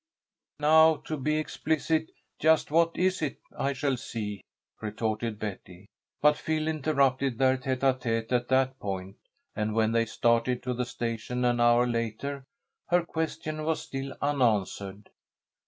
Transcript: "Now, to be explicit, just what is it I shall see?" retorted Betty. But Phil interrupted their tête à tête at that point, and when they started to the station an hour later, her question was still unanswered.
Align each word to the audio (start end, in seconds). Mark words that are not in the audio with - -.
"Now, 0.59 0.95
to 1.05 1.15
be 1.15 1.37
explicit, 1.37 2.09
just 2.39 2.71
what 2.71 2.97
is 2.97 3.21
it 3.21 3.37
I 3.55 3.73
shall 3.73 3.97
see?" 3.97 4.41
retorted 4.81 5.37
Betty. 5.37 5.85
But 6.23 6.37
Phil 6.37 6.67
interrupted 6.67 7.37
their 7.37 7.55
tête 7.55 7.81
à 7.81 7.93
tête 7.99 8.31
at 8.31 8.47
that 8.47 8.79
point, 8.79 9.17
and 9.55 9.75
when 9.75 9.91
they 9.91 10.07
started 10.07 10.63
to 10.63 10.73
the 10.73 10.85
station 10.85 11.45
an 11.45 11.59
hour 11.59 11.85
later, 11.85 12.43
her 12.87 13.05
question 13.05 13.63
was 13.63 13.83
still 13.83 14.17
unanswered. 14.23 15.11